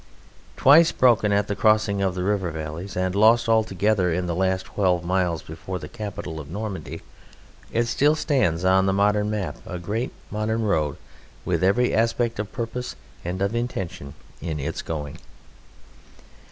[0.57, 4.65] Twice broken at the crossing of the river valleys, and lost altogether in the last
[4.65, 7.03] twelve miles before the capital of Normandy,
[7.71, 10.97] it still stands on the modern map a great modern road
[11.45, 15.19] with every aspect of purpose and of intention in its going.